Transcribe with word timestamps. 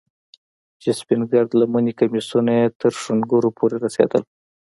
چې 0.81 0.89
سپين 0.99 1.21
گرد 1.31 1.51
لمني 1.59 1.93
کميسونه 1.99 2.51
يې 2.59 2.65
تر 2.81 2.93
ښنگرو 3.01 3.49
پورې 3.57 3.75
رسېدل. 3.85 4.21